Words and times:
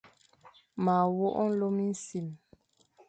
Ma 0.83 0.95
wok 1.17 1.35
nlô 1.49 1.67
minsim. 1.77 2.27